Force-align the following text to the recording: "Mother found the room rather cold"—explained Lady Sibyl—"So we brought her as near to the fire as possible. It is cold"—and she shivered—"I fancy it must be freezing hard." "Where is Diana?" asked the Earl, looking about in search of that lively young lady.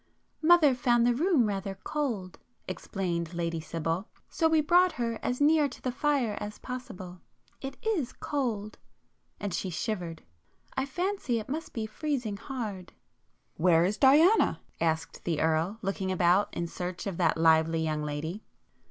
"Mother 0.41 0.73
found 0.73 1.05
the 1.05 1.13
room 1.13 1.45
rather 1.45 1.75
cold"—explained 1.75 3.35
Lady 3.35 3.61
Sibyl—"So 3.61 4.49
we 4.49 4.59
brought 4.59 4.93
her 4.93 5.19
as 5.21 5.39
near 5.39 5.69
to 5.69 5.79
the 5.79 5.91
fire 5.91 6.35
as 6.41 6.57
possible. 6.57 7.21
It 7.61 7.77
is 7.83 8.11
cold"—and 8.11 9.53
she 9.53 9.69
shivered—"I 9.69 10.87
fancy 10.87 11.37
it 11.39 11.49
must 11.49 11.71
be 11.73 11.85
freezing 11.85 12.37
hard." 12.37 12.93
"Where 13.57 13.85
is 13.85 13.97
Diana?" 13.99 14.61
asked 14.79 15.23
the 15.23 15.39
Earl, 15.39 15.77
looking 15.83 16.11
about 16.11 16.51
in 16.51 16.65
search 16.65 17.05
of 17.05 17.17
that 17.17 17.37
lively 17.37 17.83
young 17.83 18.01
lady. 18.01 18.43